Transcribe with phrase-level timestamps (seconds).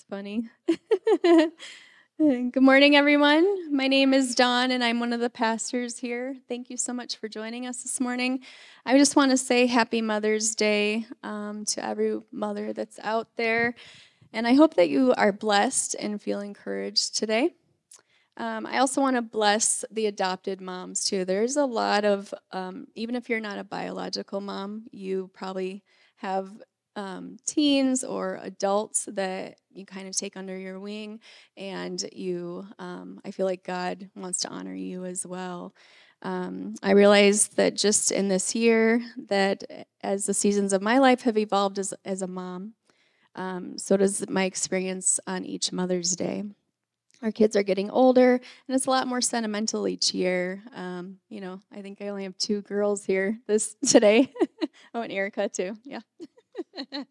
[0.00, 0.48] That's funny.
[2.18, 3.74] Good morning, everyone.
[3.74, 6.36] My name is Dawn, and I'm one of the pastors here.
[6.48, 8.40] Thank you so much for joining us this morning.
[8.86, 13.74] I just want to say Happy Mother's Day um, to every mother that's out there,
[14.32, 17.50] and I hope that you are blessed and feel encouraged today.
[18.36, 21.24] Um, I also want to bless the adopted moms too.
[21.24, 25.82] There's a lot of, um, even if you're not a biological mom, you probably
[26.16, 26.50] have
[27.00, 31.18] um, teens or adults that you kind of take under your wing,
[31.56, 35.74] and you, um, I feel like God wants to honor you as well.
[36.20, 39.64] Um, I realized that just in this year, that
[40.02, 42.74] as the seasons of my life have evolved as, as a mom,
[43.34, 46.44] um, so does my experience on each Mother's Day.
[47.22, 50.62] Our kids are getting older, and it's a lot more sentimental each year.
[50.74, 54.30] Um, you know, I think I only have two girls here this today.
[54.94, 55.78] oh, and Erica too.
[55.84, 56.00] Yeah.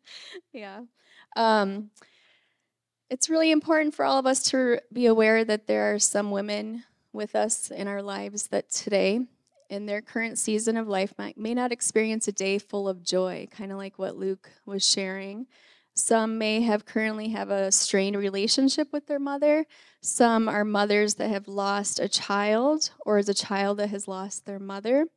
[0.53, 0.81] yeah.
[1.35, 1.89] Um,
[3.09, 6.83] it's really important for all of us to be aware that there are some women
[7.11, 9.21] with us in our lives that today,
[9.69, 13.47] in their current season of life, might, may not experience a day full of joy,
[13.51, 15.47] kind of like what Luke was sharing.
[15.95, 19.65] Some may have currently have a strained relationship with their mother.
[20.01, 24.45] Some are mothers that have lost a child or is a child that has lost
[24.45, 25.07] their mother.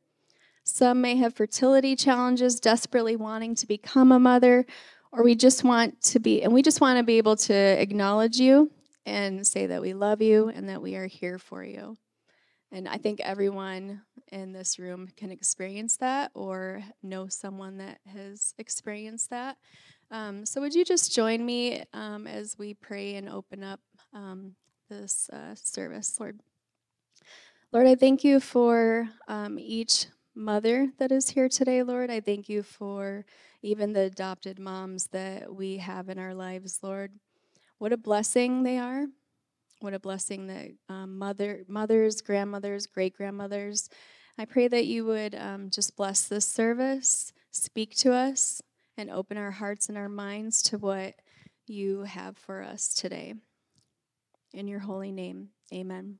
[0.63, 4.65] Some may have fertility challenges, desperately wanting to become a mother,
[5.11, 8.37] or we just want to be, and we just want to be able to acknowledge
[8.37, 8.71] you
[9.05, 11.97] and say that we love you and that we are here for you.
[12.71, 18.55] And I think everyone in this room can experience that or know someone that has
[18.57, 19.57] experienced that.
[20.09, 23.79] Um, so, would you just join me um, as we pray and open up
[24.13, 24.55] um,
[24.89, 26.39] this uh, service, Lord?
[27.71, 32.09] Lord, I thank you for um, each mother that is here today, Lord.
[32.09, 33.25] I thank you for
[33.61, 37.11] even the adopted moms that we have in our lives, Lord.
[37.77, 39.05] What a blessing they are.
[39.79, 43.89] What a blessing that um, mother, mothers, grandmothers, great grandmothers.
[44.37, 48.61] I pray that you would um, just bless this service, speak to us,
[48.97, 51.15] and open our hearts and our minds to what
[51.67, 53.35] you have for us today.
[54.53, 56.19] In your holy name, amen.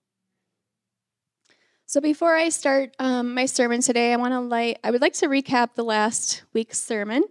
[1.94, 4.80] So before I start um, my sermon today, I want to light.
[4.84, 7.24] I would like to recap the last week's sermon.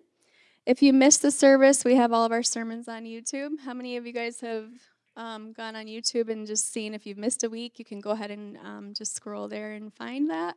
[0.66, 3.58] If you missed the service, we have all of our sermons on YouTube.
[3.64, 4.68] How many of you guys have
[5.16, 6.94] um, gone on YouTube and just seen?
[6.94, 9.92] If you've missed a week, you can go ahead and um, just scroll there and
[9.92, 10.54] find that.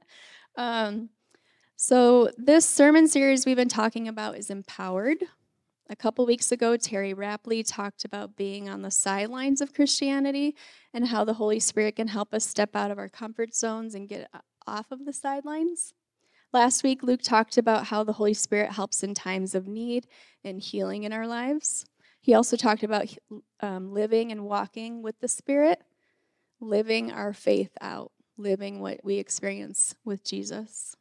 [0.55, 1.09] Um,
[1.75, 5.23] so this sermon series we've been talking about is empowered.
[5.87, 10.55] A couple weeks ago, Terry Rapley talked about being on the sidelines of Christianity
[10.93, 14.09] and how the Holy Spirit can help us step out of our comfort zones and
[14.09, 14.27] get
[14.65, 15.93] off of the sidelines.
[16.51, 20.07] Last week, Luke talked about how the Holy Spirit helps in times of need
[20.43, 21.85] and healing in our lives.
[22.19, 23.13] He also talked about
[23.59, 25.83] um, living and walking with the Spirit,
[26.59, 30.95] living our faith out, living what we experience with Jesus.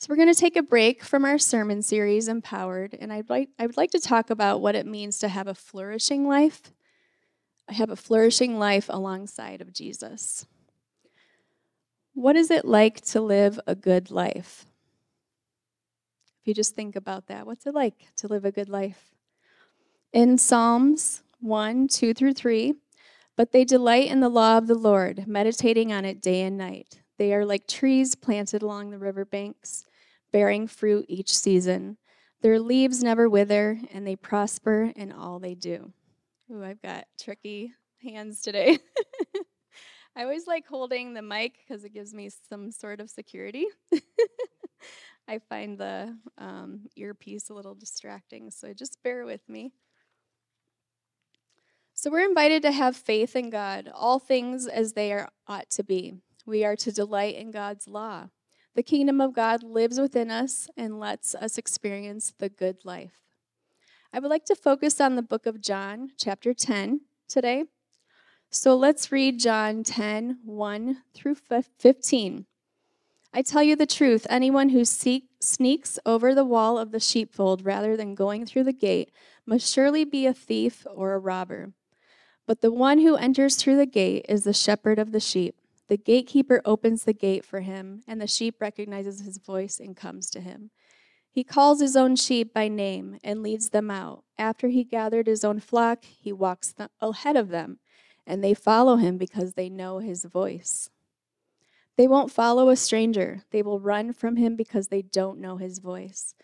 [0.00, 3.48] So we're going to take a break from our sermon series, Empowered, and I'd like,
[3.58, 6.72] I would like to talk about what it means to have a flourishing life,
[7.68, 10.46] I have a flourishing life alongside of Jesus.
[12.14, 14.66] What is it like to live a good life?
[16.40, 19.12] If you just think about that, what's it like to live a good life?
[20.12, 22.74] In Psalms 1, 2 through 3,
[23.34, 27.00] but they delight in the law of the Lord, meditating on it day and night.
[27.18, 29.86] They are like trees planted along the river banks
[30.32, 31.96] bearing fruit each season.
[32.40, 35.92] Their leaves never wither, and they prosper in all they do.
[36.50, 37.72] Ooh, I've got tricky
[38.02, 38.78] hands today.
[40.16, 43.66] I always like holding the mic because it gives me some sort of security.
[45.28, 49.72] I find the um, earpiece a little distracting, so just bear with me.
[51.92, 55.82] So, we're invited to have faith in God, all things as they are ought to
[55.82, 56.14] be.
[56.46, 58.28] We are to delight in God's law.
[58.78, 63.18] The kingdom of God lives within us and lets us experience the good life.
[64.12, 67.64] I would like to focus on the book of John, chapter 10, today.
[68.50, 71.34] So let's read John 10, 1 through
[71.76, 72.46] 15.
[73.34, 77.64] I tell you the truth anyone who seek, sneaks over the wall of the sheepfold
[77.64, 79.10] rather than going through the gate
[79.44, 81.72] must surely be a thief or a robber.
[82.46, 85.57] But the one who enters through the gate is the shepherd of the sheep.
[85.88, 90.30] The gatekeeper opens the gate for him, and the sheep recognizes his voice and comes
[90.30, 90.70] to him.
[91.30, 94.24] He calls his own sheep by name and leads them out.
[94.36, 97.78] After he gathered his own flock, he walks ahead of them,
[98.26, 100.90] and they follow him because they know his voice.
[101.96, 103.42] They won't follow a stranger.
[103.50, 106.34] They will run from him because they don't know his voice.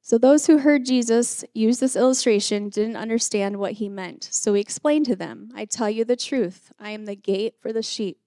[0.00, 4.28] So those who heard Jesus use this illustration didn't understand what he meant.
[4.30, 7.72] So he explained to them I tell you the truth, I am the gate for
[7.72, 8.18] the sheep.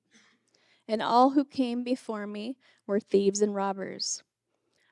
[0.87, 4.23] And all who came before me were thieves and robbers.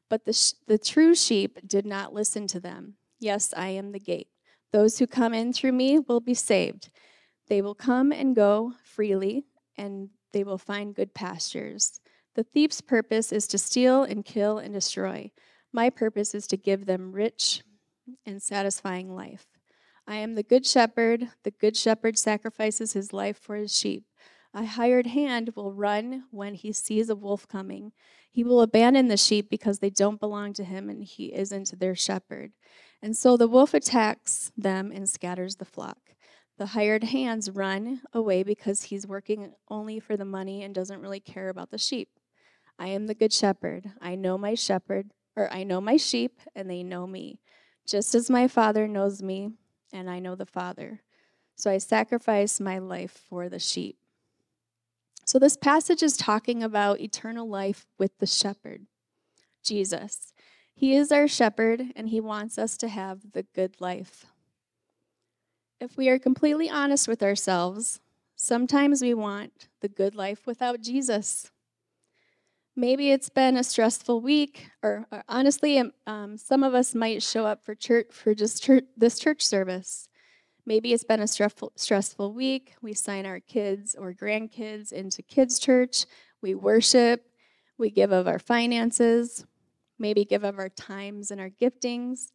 [0.10, 2.96] But the, sh- the true sheep did not listen to them.
[3.20, 4.28] Yes, I am the gate.
[4.72, 6.90] Those who come in through me will be saved.
[7.48, 9.46] They will come and go freely,
[9.78, 12.00] and they will find good pastures.
[12.36, 15.32] The thief's purpose is to steal and kill and destroy.
[15.72, 17.64] My purpose is to give them rich
[18.26, 19.48] and satisfying life.
[20.08, 21.30] I am the good shepherd.
[21.44, 24.04] The good shepherd sacrifices his life for his sheep.
[24.58, 27.92] A hired hand will run when he sees a wolf coming.
[28.32, 31.94] He will abandon the sheep because they don't belong to him and he isn't their
[31.94, 32.54] shepherd.
[33.02, 36.16] And so the wolf attacks them and scatters the flock.
[36.58, 41.20] The hired hands run away because he's working only for the money and doesn't really
[41.20, 42.08] care about the sheep.
[42.80, 43.92] I am the good shepherd.
[44.02, 47.42] I know my shepherd or I know my sheep and they know me,
[47.86, 49.52] just as my Father knows me
[49.92, 51.02] and I know the Father.
[51.58, 53.98] So I sacrifice my life for the sheep.
[55.26, 58.86] So this passage is talking about eternal life with the shepherd,
[59.64, 60.34] Jesus.
[60.76, 64.28] He is our shepherd and he wants us to have the good life.
[65.82, 68.00] If we are completely honest with ourselves,
[68.36, 71.52] sometimes we want the good life without Jesus.
[72.76, 77.48] Maybe it's been a stressful week, or, or honestly, um, some of us might show
[77.48, 80.08] up for church for just church, this church service.
[80.66, 82.76] Maybe it's been a stressful, stressful week.
[82.82, 86.06] We sign our kids or grandkids into kids' church.
[86.42, 87.26] We worship.
[87.78, 89.46] We give of our finances.
[90.00, 92.32] Maybe give of our times and our giftings.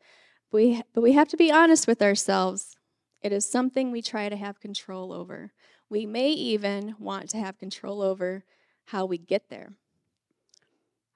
[0.53, 2.77] We, but we have to be honest with ourselves.
[3.23, 5.53] It is something we try to have control over.
[5.89, 8.45] We may even want to have control over
[8.87, 9.73] how we get there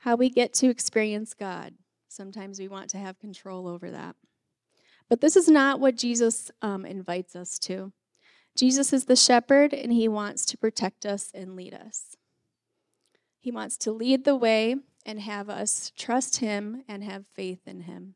[0.05, 1.73] how we get to experience God.
[2.09, 4.17] Sometimes we want to have control over that.
[5.09, 7.93] But this is not what Jesus um, invites us to.
[8.57, 12.17] Jesus is the shepherd, and he wants to protect us and lead us.
[13.39, 17.81] He wants to lead the way and have us trust him and have faith in
[17.81, 18.15] him.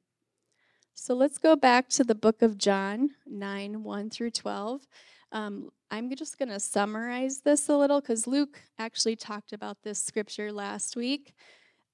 [0.94, 4.86] So let's go back to the book of John 9 1 through 12.
[5.30, 10.02] Um, I'm just going to summarize this a little because Luke actually talked about this
[10.02, 11.34] scripture last week.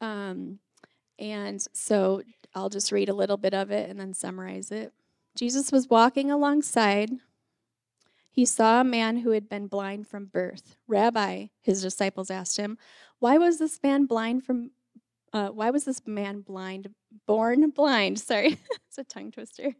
[0.00, 0.58] Um,
[1.19, 2.23] and so
[2.55, 4.93] I'll just read a little bit of it and then summarize it.
[5.37, 7.11] Jesus was walking alongside.
[8.31, 10.77] He saw a man who had been blind from birth.
[10.87, 12.79] Rabbi, his disciples asked him,
[13.19, 14.71] "Why was this man blind from?
[15.33, 16.95] Uh, why was this man blind,
[17.27, 18.59] born blind?" Sorry,
[18.89, 19.75] it's a tongue twister.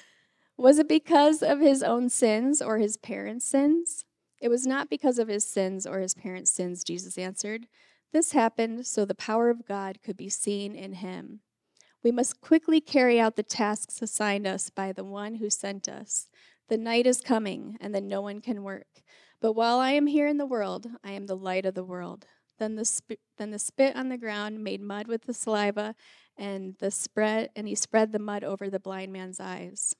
[0.56, 4.04] was it because of his own sins or his parents' sins?
[4.40, 7.66] It was not because of his sins or his parents' sins, Jesus answered.
[8.12, 11.40] This happened so the power of God could be seen in him.
[12.04, 16.28] We must quickly carry out the tasks assigned us by the one who sent us.
[16.68, 19.02] The night is coming, and then no one can work.
[19.40, 22.26] But while I am here in the world, I am the light of the world.
[22.58, 25.94] Then the, sp- then the spit on the ground made mud with the saliva,
[26.36, 29.94] and the spread and he spread the mud over the blind man's eyes.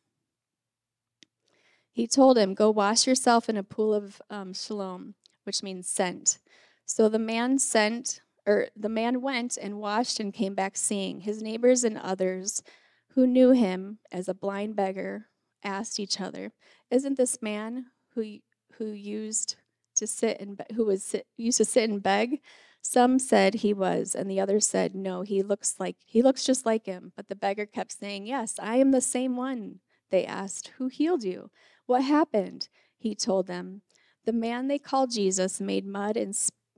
[1.91, 5.15] He told him, "Go wash yourself in a pool of um, Siloam,
[5.45, 6.39] which means sent."
[6.85, 11.21] So the man sent, or the man went and washed and came back seeing.
[11.21, 12.63] His neighbors and others
[13.09, 15.29] who knew him as a blind beggar
[15.63, 16.53] asked each other,
[16.91, 18.39] "Isn't this man who
[18.75, 19.57] who used
[19.95, 22.41] to sit and who was used to sit and beg?"
[22.83, 26.67] Some said he was, and the others said, "No, he looks like he looks just
[26.67, 29.81] like him." But the beggar kept saying, "Yes, I am the same one."
[30.11, 31.51] They asked, "Who healed you?
[31.87, 33.83] What happened?" He told them,
[34.25, 36.37] "The man they called Jesus made mud and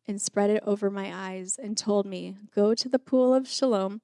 [0.09, 4.01] and spread it over my eyes and told me, Go to the pool of Siloam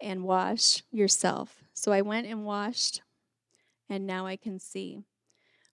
[0.00, 1.62] and wash yourself.
[1.72, 3.02] So I went and washed,
[3.88, 5.00] and now I can see.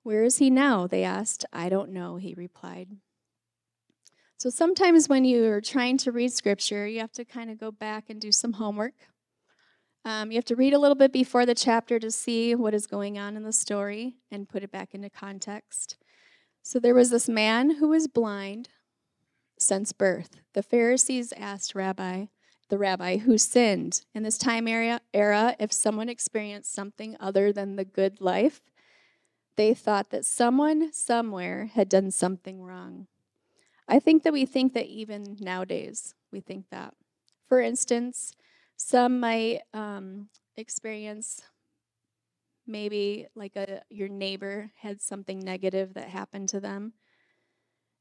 [0.04, 0.88] Where is he now?
[0.88, 1.46] They asked.
[1.54, 2.90] I don't know, he replied.
[4.38, 8.06] So sometimes when you're trying to read scripture, you have to kind of go back
[8.10, 8.96] and do some homework.
[10.04, 12.88] Um, you have to read a little bit before the chapter to see what is
[12.88, 15.98] going on in the story and put it back into context.
[16.64, 18.70] So there was this man who was blind
[19.62, 20.42] since birth.
[20.54, 22.26] The Pharisees asked Rabbi,
[22.70, 27.76] the rabbi, who sinned in this time era, era if someone experienced something other than
[27.76, 28.62] the good life,
[29.58, 33.08] they thought that someone somewhere had done something wrong.
[33.88, 36.94] I think that we think that even nowadays, we think that.
[37.48, 38.34] For instance,
[38.78, 41.42] some might um, experience
[42.66, 46.94] maybe like a your neighbor had something negative that happened to them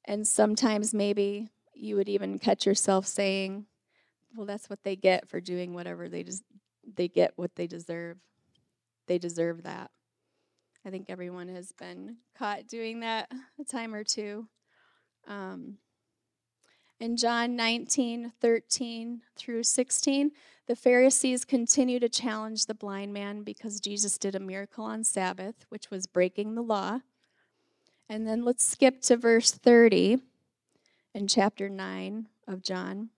[0.04, 3.66] and sometimes maybe you would even catch yourself saying,
[4.36, 6.42] well, that's what they get for doing whatever they just
[6.96, 8.18] they get what they deserve.
[9.06, 9.90] They deserve that.
[10.84, 13.30] I think everyone has been caught doing that
[13.60, 14.46] a time or two.
[15.28, 15.76] Um,
[16.98, 20.32] in John 19, 13 through 16,
[20.66, 25.66] the Pharisees continue to challenge the blind man because Jesus did a miracle on Sabbath,
[25.68, 27.00] which was breaking the law.
[28.10, 30.18] And then let's skip to verse 30
[31.14, 33.10] in chapter 9 of John.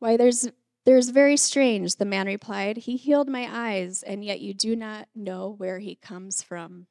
[0.00, 0.48] Why, there's
[0.84, 2.78] there's very strange, the man replied.
[2.78, 6.88] He healed my eyes, and yet you do not know where he comes from.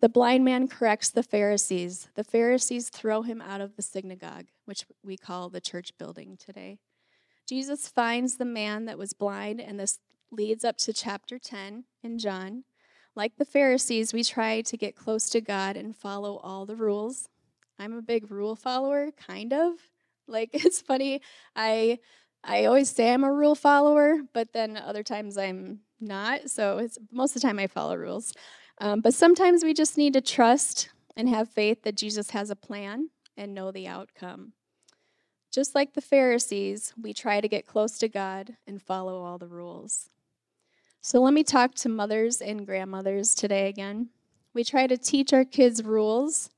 [0.00, 2.08] The blind man corrects the Pharisees.
[2.14, 6.78] The Pharisees throw him out of the synagogue, which we call the church building today.
[7.48, 9.98] Jesus finds the man that was blind, and this
[10.30, 12.64] leads up to chapter 10 in John.
[13.16, 17.28] Like the Pharisees, we try to get close to God and follow all the rules.
[17.78, 19.74] I'm a big rule follower, kind of.
[20.26, 21.20] Like it's funny,
[21.56, 21.98] I
[22.42, 26.48] I always say I'm a rule follower, but then other times I'm not.
[26.50, 28.32] So it's most of the time I follow rules.
[28.80, 32.56] Um, but sometimes we just need to trust and have faith that Jesus has a
[32.56, 34.54] plan and know the outcome.
[35.52, 39.48] Just like the Pharisees, we try to get close to God and follow all the
[39.48, 40.08] rules.
[41.02, 44.10] So let me talk to mothers and grandmothers today again.
[44.52, 46.50] We try to teach our kids rules.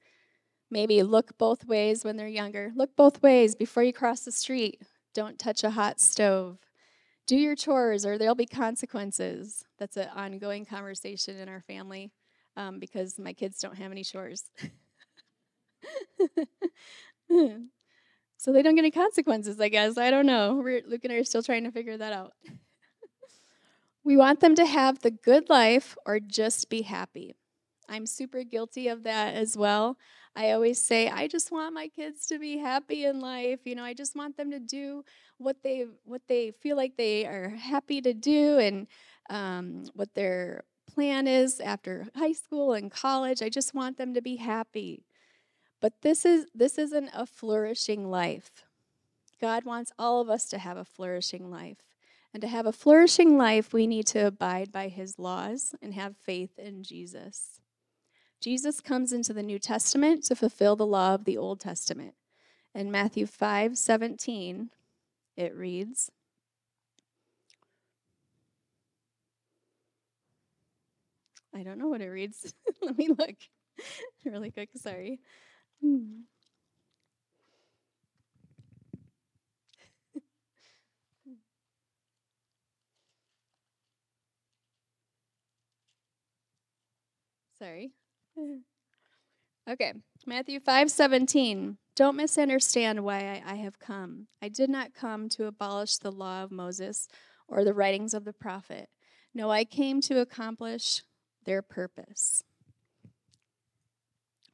[0.68, 2.72] Maybe look both ways when they're younger.
[2.74, 4.82] Look both ways before you cross the street.
[5.14, 6.58] Don't touch a hot stove.
[7.28, 9.64] Do your chores or there'll be consequences.
[9.78, 12.10] That's an ongoing conversation in our family
[12.56, 14.50] um, because my kids don't have any chores.
[18.38, 19.96] so they don't get any consequences, I guess.
[19.96, 20.60] I don't know.
[20.64, 22.32] We're, Luke and I are still trying to figure that out.
[24.04, 27.34] We want them to have the good life or just be happy.
[27.88, 29.96] I'm super guilty of that as well.
[30.34, 33.60] I always say, I just want my kids to be happy in life.
[33.64, 35.04] You know, I just want them to do
[35.36, 38.86] what they what they feel like they are happy to do and
[39.28, 43.42] um, what their plan is after high school and college.
[43.42, 45.04] I just want them to be happy.
[45.80, 48.64] But this is this isn't a flourishing life.
[49.40, 51.91] God wants all of us to have a flourishing life.
[52.32, 56.16] And to have a flourishing life, we need to abide by his laws and have
[56.16, 57.60] faith in Jesus.
[58.40, 62.14] Jesus comes into the New Testament to fulfill the law of the Old Testament.
[62.74, 64.70] In Matthew 5 17,
[65.36, 66.10] it reads,
[71.54, 72.54] I don't know what it reads.
[72.82, 73.36] Let me look
[74.24, 74.70] really quick.
[74.76, 75.20] Sorry.
[75.82, 76.22] Hmm.
[87.62, 87.92] Sorry.
[89.70, 89.92] Okay,
[90.26, 91.78] Matthew 5 17.
[91.94, 94.26] Don't misunderstand why I, I have come.
[94.42, 97.06] I did not come to abolish the law of Moses
[97.46, 98.88] or the writings of the prophet.
[99.32, 101.04] No, I came to accomplish
[101.44, 102.42] their purpose.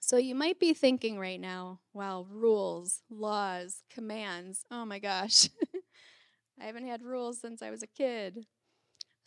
[0.00, 4.66] So you might be thinking right now, wow, rules, laws, commands.
[4.70, 5.48] Oh my gosh.
[6.60, 8.44] I haven't had rules since I was a kid.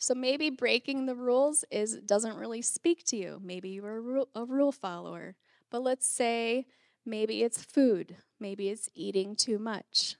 [0.02, 3.40] So maybe breaking the rules is doesn't really speak to you.
[3.40, 5.36] Maybe you're a rule, a rule follower.
[5.70, 6.66] But let's say
[7.06, 8.16] maybe it's food.
[8.40, 10.16] Maybe it's eating too much.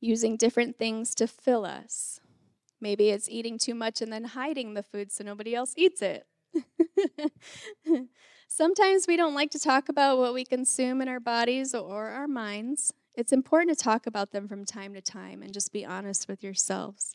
[0.00, 2.20] Using different things to fill us.
[2.80, 6.26] Maybe it's eating too much and then hiding the food so nobody else eats it.
[8.48, 12.26] Sometimes we don't like to talk about what we consume in our bodies or our
[12.26, 12.94] minds.
[13.14, 16.42] It's important to talk about them from time to time and just be honest with
[16.42, 17.14] yourselves.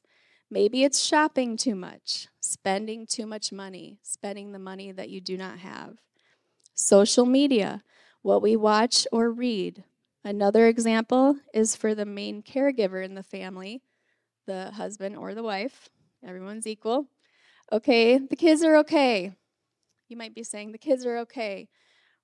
[0.49, 5.37] Maybe it's shopping too much, spending too much money, spending the money that you do
[5.37, 5.97] not have.
[6.73, 7.83] Social media,
[8.21, 9.83] what we watch or read.
[10.23, 13.81] Another example is for the main caregiver in the family,
[14.45, 15.89] the husband or the wife.
[16.25, 17.07] Everyone's equal.
[17.71, 19.33] Okay, the kids are okay.
[20.07, 21.67] You might be saying, the kids are okay.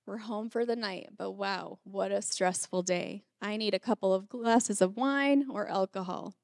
[0.06, 3.24] We're home for the night, but wow, what a stressful day.
[3.42, 6.34] I need a couple of glasses of wine or alcohol.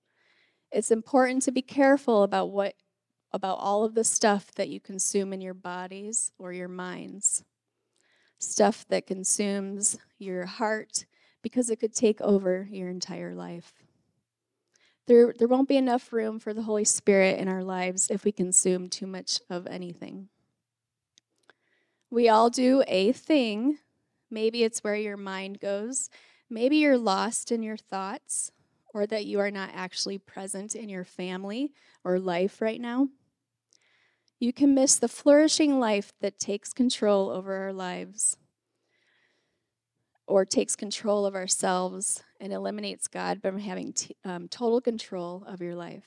[0.73, 2.75] It's important to be careful about what
[3.33, 7.45] about all of the stuff that you consume in your bodies or your minds.
[8.39, 11.07] Stuff that consumes your heart
[11.43, 13.73] because it could take over your entire life.
[15.07, 18.33] There, there won't be enough room for the Holy Spirit in our lives if we
[18.33, 20.29] consume too much of anything.
[22.11, 23.79] We all do a thing.
[24.31, 26.11] Maybe it's where your mind goes.
[26.49, 28.51] Maybe you're lost in your thoughts
[28.93, 31.73] or that you are not actually present in your family
[32.05, 33.09] or life right now.
[34.39, 38.37] You can miss the flourishing life that takes control over our lives
[40.27, 45.61] or takes control of ourselves and eliminates God from having t- um, total control of
[45.61, 46.05] your life.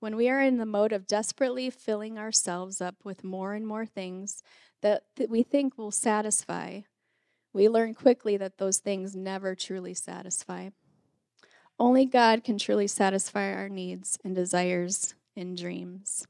[0.00, 3.86] when we are in the mode of desperately filling ourselves up with more and more
[3.86, 4.42] things
[4.82, 6.80] that, that we think will satisfy,
[7.54, 10.68] we learn quickly that those things never truly satisfy.
[11.78, 16.26] Only God can truly satisfy our needs and desires and dreams.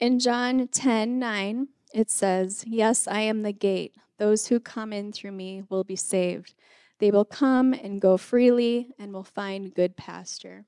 [0.00, 3.94] In John 10 9, it says, Yes, I am the gate.
[4.18, 6.54] Those who come in through me will be saved.
[6.98, 10.66] They will come and go freely and will find good pasture.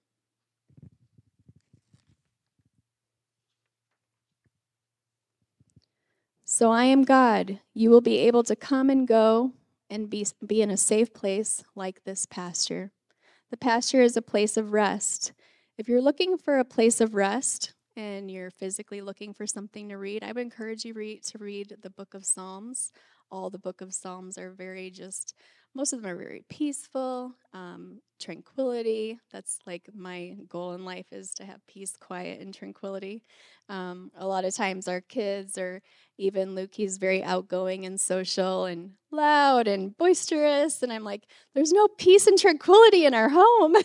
[6.44, 7.60] So I am God.
[7.72, 9.52] You will be able to come and go
[9.92, 12.90] and be, be in a safe place like this pasture.
[13.50, 15.34] The pasture is a place of rest.
[15.76, 19.98] If you're looking for a place of rest and you're physically looking for something to
[19.98, 22.90] read, I would encourage you to read the book of Psalms.
[23.30, 25.34] All the book of Psalms are very just
[25.74, 29.18] most of them are very peaceful, um, tranquility.
[29.32, 33.24] That's like my goal in life is to have peace, quiet, and tranquility.
[33.68, 35.80] Um, a lot of times, our kids, or
[36.18, 40.82] even Luke, he's very outgoing and social and loud and boisterous.
[40.82, 41.24] And I'm like,
[41.54, 43.76] there's no peace and tranquility in our home.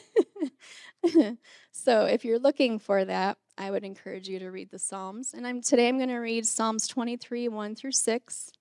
[1.71, 5.33] so, if you're looking for that, I would encourage you to read the Psalms.
[5.33, 8.51] And I'm today I'm going to read Psalms 23, 1 through 6.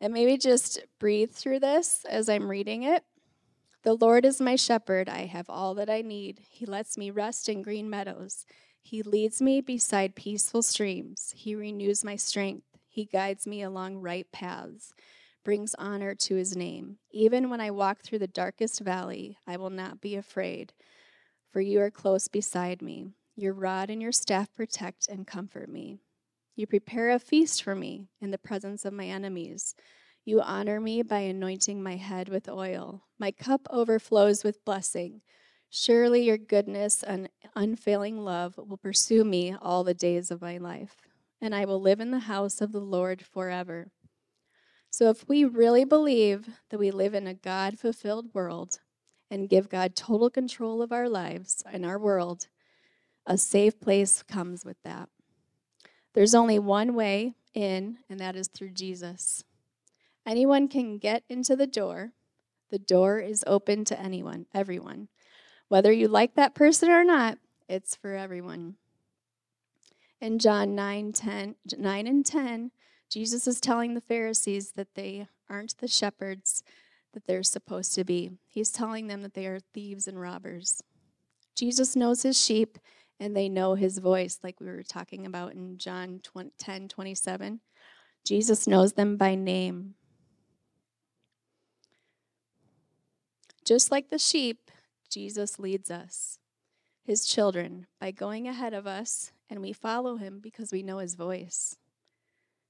[0.00, 3.04] And maybe just breathe through this as I'm reading it.
[3.82, 5.08] The Lord is my shepherd.
[5.08, 6.40] I have all that I need.
[6.50, 8.44] He lets me rest in green meadows.
[8.80, 11.32] He leads me beside peaceful streams.
[11.36, 12.64] He renews my strength.
[12.88, 14.92] He guides me along right paths,
[15.44, 16.98] brings honor to his name.
[17.10, 20.72] Even when I walk through the darkest valley, I will not be afraid,
[21.52, 23.12] for you are close beside me.
[23.36, 25.98] Your rod and your staff protect and comfort me.
[26.58, 29.76] You prepare a feast for me in the presence of my enemies.
[30.24, 33.04] You honor me by anointing my head with oil.
[33.16, 35.20] My cup overflows with blessing.
[35.70, 40.96] Surely your goodness and unfailing love will pursue me all the days of my life,
[41.40, 43.92] and I will live in the house of the Lord forever.
[44.90, 48.80] So, if we really believe that we live in a God fulfilled world
[49.30, 52.48] and give God total control of our lives and our world,
[53.24, 55.08] a safe place comes with that.
[56.18, 59.44] There's only one way in, and that is through Jesus.
[60.26, 62.10] Anyone can get into the door.
[62.70, 65.06] The door is open to anyone, everyone.
[65.68, 68.74] Whether you like that person or not, it's for everyone.
[70.20, 72.72] In John 9, 10, 9 and 10,
[73.08, 76.64] Jesus is telling the Pharisees that they aren't the shepherds
[77.14, 78.32] that they're supposed to be.
[78.48, 80.82] He's telling them that they are thieves and robbers.
[81.54, 82.76] Jesus knows his sheep
[83.20, 86.20] and they know his voice, like we were talking about in John
[86.58, 87.60] 10 27.
[88.24, 89.94] Jesus knows them by name.
[93.64, 94.70] Just like the sheep,
[95.10, 96.38] Jesus leads us,
[97.04, 101.14] his children, by going ahead of us, and we follow him because we know his
[101.14, 101.76] voice.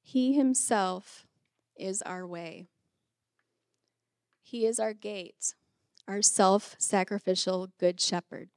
[0.01, 1.27] He himself
[1.77, 2.69] is our way.
[4.43, 5.55] He is our gate,
[6.07, 8.49] our self sacrificial good shepherd.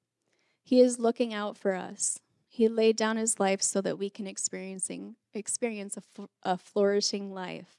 [0.72, 2.22] He is looking out for us.
[2.48, 7.76] He laid down his life so that we can experiencing, experience a, a flourishing life.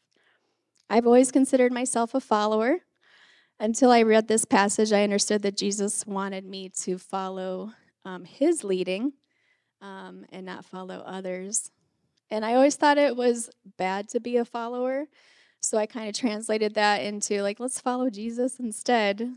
[0.91, 2.81] I've always considered myself a follower.
[3.59, 7.73] Until I read this passage, I understood that Jesus wanted me to follow
[8.05, 9.15] um, his leading
[9.81, 11.71] um, and not follow others.
[12.29, 15.07] And I always thought it was bad to be a follower.
[15.63, 19.33] So I kind of translated that into like, let's follow Jesus instead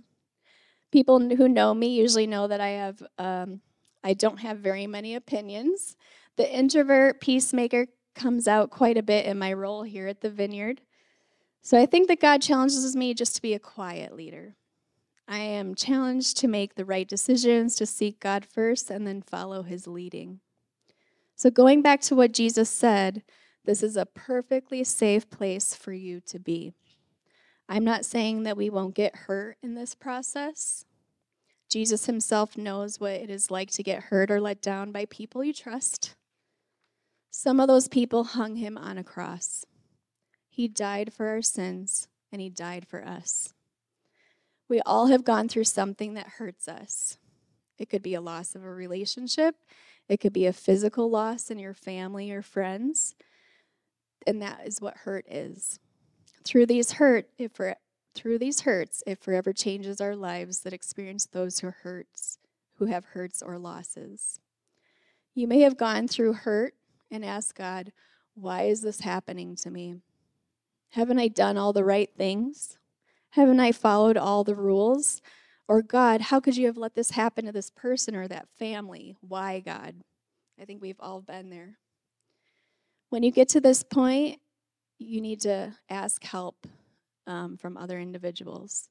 [0.91, 3.61] people who know me usually know that I have um,
[4.03, 5.95] I don't have very many opinions.
[6.35, 10.81] The introvert peacemaker comes out quite a bit in my role here at the vineyard.
[11.61, 14.55] So I think that God challenges me just to be a quiet leader.
[15.27, 19.63] I am challenged to make the right decisions, to seek God first, and then follow
[19.63, 20.39] his leading.
[21.35, 23.23] So, going back to what Jesus said,
[23.65, 26.75] this is a perfectly safe place for you to be.
[27.67, 30.85] I'm not saying that we won't get hurt in this process.
[31.69, 35.43] Jesus himself knows what it is like to get hurt or let down by people
[35.43, 36.15] you trust.
[37.31, 39.65] Some of those people hung him on a cross.
[40.47, 43.53] He died for our sins, and he died for us.
[44.69, 47.17] We all have gone through something that hurts us.
[47.77, 49.55] It could be a loss of a relationship,
[50.07, 53.15] it could be a physical loss in your family or friends,
[54.25, 55.79] and that is what hurt is.
[56.45, 57.27] Through these hurt,
[57.57, 57.75] we're,
[58.13, 62.37] through these hurts, it forever changes our lives that experience those who hurts,
[62.75, 64.39] who have hurts or losses.
[65.33, 66.75] You may have gone through hurt
[67.11, 67.91] and asked God,
[68.35, 69.95] why is this happening to me?
[70.91, 72.77] Haven't I done all the right things?
[73.31, 75.21] Haven't I followed all the rules?
[75.67, 79.17] Or, God, how could you have let this happen to this person or that family?
[79.21, 79.95] Why, God?
[80.61, 81.79] I think we've all been there.
[83.09, 84.39] When you get to this point,
[84.99, 86.67] you need to ask help
[87.27, 88.89] um, from other individuals.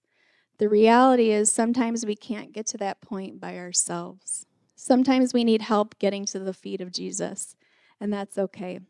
[0.59, 4.47] The reality is sometimes we can't get to that point by ourselves.
[4.77, 7.57] Sometimes we need help getting to the feet of Jesus,
[8.01, 8.81] and that's okay.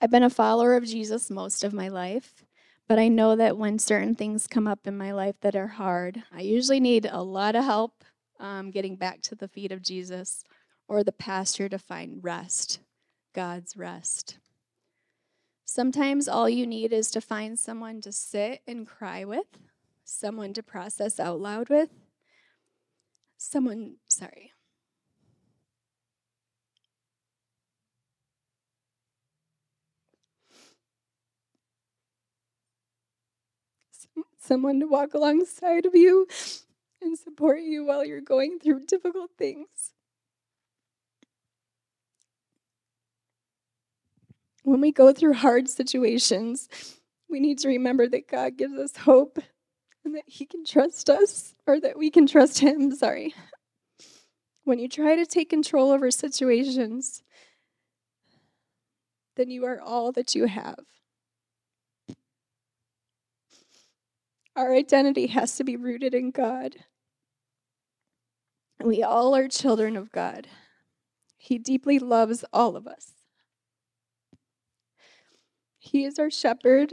[0.00, 2.44] I've been a follower of Jesus most of my life,
[2.86, 6.22] but I know that when certain things come up in my life that are hard,
[6.32, 8.04] I usually need a lot of help
[8.38, 10.44] um, getting back to the feet of Jesus
[10.86, 12.78] or the pastor to find rest,
[13.34, 14.38] God's rest.
[15.70, 19.58] Sometimes all you need is to find someone to sit and cry with,
[20.02, 21.90] someone to process out loud with,
[23.36, 24.52] someone, sorry.
[34.38, 36.26] Someone to walk alongside of you
[37.02, 39.92] and support you while you're going through difficult things.
[44.68, 46.68] When we go through hard situations,
[47.26, 49.38] we need to remember that God gives us hope
[50.04, 52.94] and that He can trust us, or that we can trust Him.
[52.94, 53.34] Sorry.
[54.64, 57.22] When you try to take control over situations,
[59.36, 60.84] then you are all that you have.
[64.54, 66.76] Our identity has to be rooted in God.
[68.84, 70.46] We all are children of God.
[71.38, 73.17] He deeply loves all of us.
[75.90, 76.92] He is our shepherd,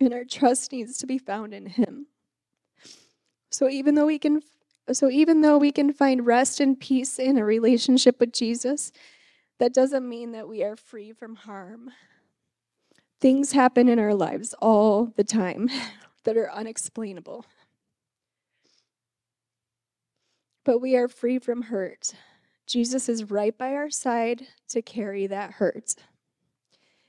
[0.00, 2.06] and our trust needs to be found in him.
[3.50, 4.40] So even though we can
[4.90, 8.90] so even though we can find rest and peace in a relationship with Jesus,
[9.58, 11.90] that doesn't mean that we are free from harm.
[13.20, 15.68] Things happen in our lives all the time
[16.24, 17.44] that are unexplainable.
[20.64, 22.14] But we are free from hurt.
[22.66, 25.94] Jesus is right by our side to carry that hurt.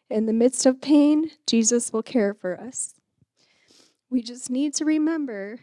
[0.10, 2.96] In the midst of pain, Jesus will care for us.
[4.10, 5.60] We just need to remember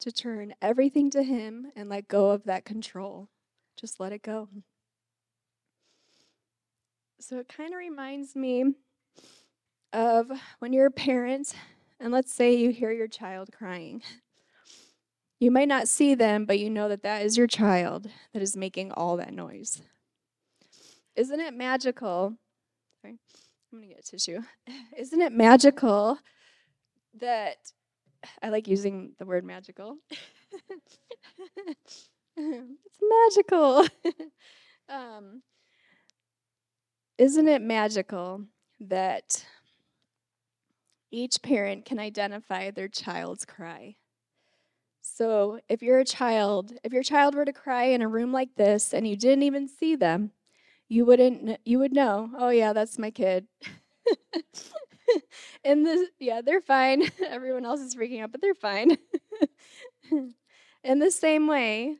[0.00, 3.28] to turn everything to Him and let go of that control.
[3.78, 4.48] Just let it go.
[7.20, 8.74] So it kind of reminds me
[9.92, 11.54] of when you're a parent,
[11.98, 14.02] and let's say you hear your child crying.
[15.38, 18.56] You might not see them, but you know that that is your child that is
[18.56, 19.82] making all that noise.
[21.16, 22.36] Isn't it magical?
[23.02, 23.18] Sorry.
[23.72, 24.40] I'm to get a tissue.
[24.96, 26.18] Isn't it magical
[27.20, 27.56] that
[28.42, 29.96] I like using the word magical?
[32.36, 33.86] it's magical.
[34.88, 35.42] um,
[37.18, 38.44] isn't it magical
[38.80, 39.44] that
[41.10, 43.96] each parent can identify their child's cry?
[45.02, 48.54] So, if you're a child, if your child were to cry in a room like
[48.56, 50.32] this and you didn't even see them,
[50.90, 53.46] you wouldn't you would know oh yeah that's my kid.
[55.64, 57.10] And this yeah they're fine.
[57.26, 58.96] Everyone else is freaking out but they're fine.
[60.84, 61.98] In the same way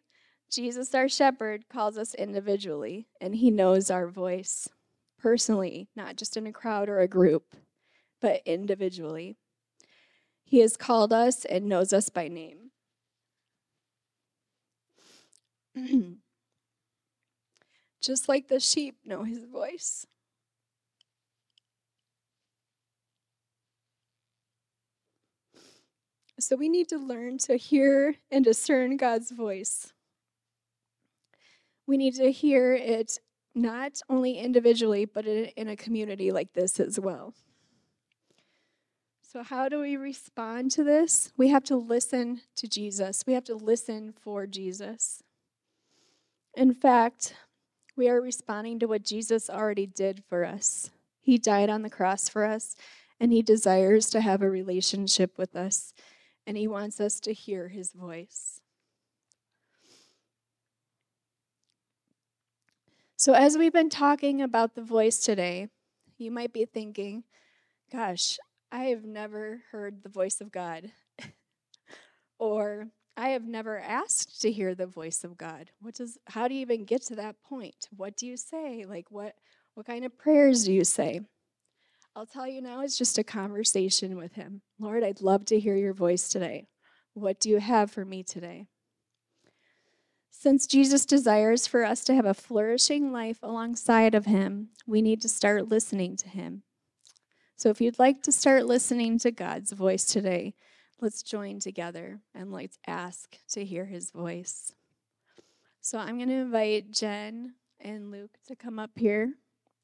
[0.52, 4.68] jesus our shepherd calls us individually and he knows our voice
[5.18, 7.54] personally not just in a crowd or a group
[8.20, 9.36] but individually.
[10.44, 12.70] He has called us and knows us by name
[18.00, 20.06] just like the sheep know his voice.
[26.38, 29.92] So we need to learn to hear and discern God's voice.
[31.86, 33.18] We need to hear it
[33.54, 37.34] not only individually, but in a community like this as well.
[39.22, 41.30] So, how do we respond to this?
[41.36, 43.22] We have to listen to Jesus.
[43.26, 45.22] We have to listen for Jesus.
[46.54, 47.34] In fact,
[47.96, 50.90] we are responding to what Jesus already did for us.
[51.20, 52.76] He died on the cross for us,
[53.18, 55.92] and He desires to have a relationship with us,
[56.46, 58.60] and He wants us to hear His voice.
[63.16, 65.68] So, as we've been talking about the voice today,
[66.16, 67.24] you might be thinking,
[67.92, 68.38] gosh,
[68.72, 70.92] I have never heard the voice of God.
[72.38, 72.88] or
[73.20, 75.70] I have never asked to hear the voice of God.
[75.82, 77.86] What does how do you even get to that point?
[77.94, 78.86] What do you say?
[78.88, 79.34] Like what
[79.74, 81.20] what kind of prayers do you say?
[82.16, 84.62] I'll tell you now it's just a conversation with him.
[84.78, 86.68] Lord, I'd love to hear your voice today.
[87.12, 88.68] What do you have for me today?
[90.30, 95.20] Since Jesus desires for us to have a flourishing life alongside of him, we need
[95.20, 96.62] to start listening to him.
[97.54, 100.54] So if you'd like to start listening to God's voice today,
[101.00, 104.72] let's join together and let's ask to hear his voice.
[105.80, 109.34] So I'm going to invite Jen and Luke to come up here,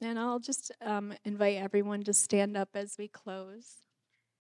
[0.00, 3.85] and I'll just um, invite everyone to stand up as we close.